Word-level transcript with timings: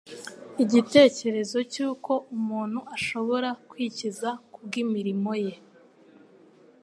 Igitekerezo 0.63 1.57
cy'uko 1.71 2.11
umuntu 2.35 2.79
ashobora 2.95 3.49
kwikiza 3.69 4.29
kubw'imirimo 4.53 5.31
ye, 5.45 5.53